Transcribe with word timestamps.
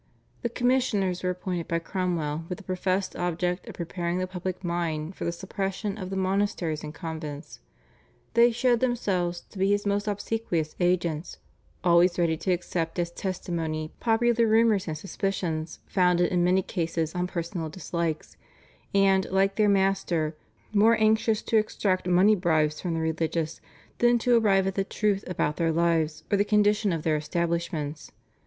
The 0.41 0.49
commissioners 0.49 1.21
were 1.21 1.29
appointed 1.29 1.67
by 1.67 1.77
Cromwell 1.77 2.45
with 2.49 2.57
the 2.57 2.63
professed 2.63 3.15
object 3.15 3.67
of 3.67 3.75
preparing 3.75 4.17
the 4.17 4.25
public 4.25 4.63
mind 4.63 5.15
for 5.15 5.25
the 5.25 5.31
suppression 5.31 5.95
of 5.99 6.09
the 6.09 6.15
monasteries 6.15 6.83
and 6.83 6.91
convents. 6.91 7.59
They 8.33 8.49
showed 8.51 8.79
themselves 8.79 9.41
to 9.51 9.59
be 9.59 9.69
his 9.69 9.85
most 9.85 10.07
obsequious 10.07 10.75
agents, 10.79 11.37
always 11.83 12.17
ready 12.17 12.35
to 12.37 12.51
accept 12.51 12.97
as 12.97 13.11
testimony 13.11 13.91
popular 13.99 14.47
rumours 14.47 14.87
and 14.87 14.97
suspicions 14.97 15.77
founded 15.85 16.31
in 16.31 16.43
many 16.43 16.63
cases 16.63 17.13
on 17.13 17.27
personal 17.27 17.69
dislikes, 17.69 18.37
and, 18.95 19.29
like 19.29 19.55
their 19.55 19.69
master, 19.69 20.35
more 20.73 20.99
anxious 20.99 21.43
to 21.43 21.57
extract 21.57 22.07
money 22.07 22.33
bribes 22.35 22.81
from 22.81 22.95
the 22.95 22.99
religious 23.01 23.61
than 23.99 24.17
to 24.17 24.35
arrive 24.39 24.65
at 24.65 24.73
the 24.73 24.83
truth 24.83 25.23
about 25.27 25.57
their 25.57 25.71
lives 25.71 26.23
or 26.31 26.37
the 26.37 26.43
condition 26.43 26.91
of 26.91 27.03
their 27.03 27.17
establishments. 27.17 28.11